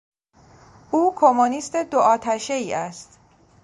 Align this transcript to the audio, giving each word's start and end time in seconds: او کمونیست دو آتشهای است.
او 0.91 1.13
کمونیست 1.15 1.75
دو 1.75 1.97
آتشهای 1.99 2.73
است. 2.73 3.19